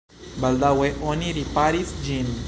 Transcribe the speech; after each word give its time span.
Baldaŭe 0.43 0.87
oni 1.11 1.33
riparis 1.39 1.93
ĝin. 2.09 2.33